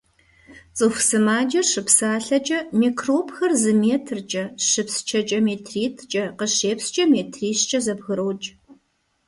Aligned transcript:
ЦӀыху 0.75 1.01
сымаджэр 1.07 1.65
щыпсалъэкӀэ 1.71 2.59
микробхэр 2.79 3.51
зы 3.61 3.71
метркӀэ, 3.81 4.43
щыпсчэкӀэ 4.67 5.39
метритӏкӀэ, 5.45 6.23
къыщепскӀэ 6.37 7.03
метрищкӀэ 7.11 7.79
зэбгрокӀ. 7.85 8.47